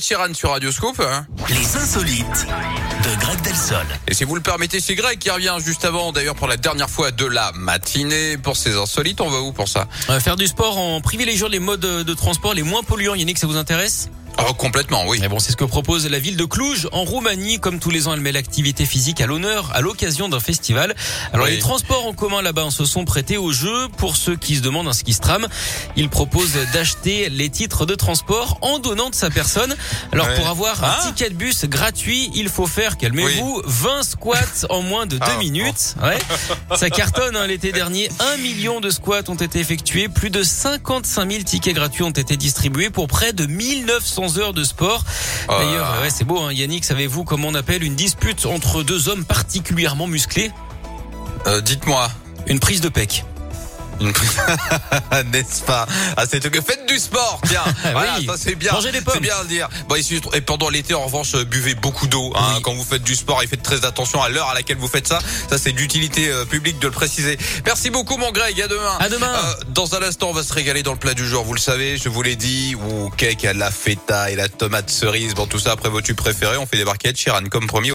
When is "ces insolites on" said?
8.56-9.28